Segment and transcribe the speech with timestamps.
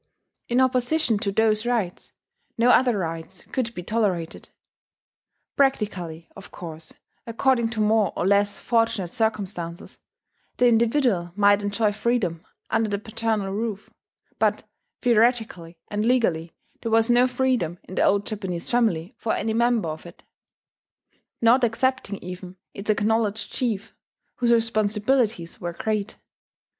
[0.47, 2.11] In opposition to those rights,
[2.57, 4.49] no other rights could be tolerated.
[5.55, 6.91] Practically, of course,
[7.27, 9.99] according to more or less fortunate circumstances,
[10.57, 13.91] the individual might enjoy freedom under the paternal roof;
[14.39, 14.67] but
[15.03, 19.89] theoretically and legally there was no freedom in the old Japanese family for any member
[19.89, 20.23] of it,
[21.43, 23.95] not excepting even its acknowledged chief,
[24.37, 26.15] whose responsibilities were great.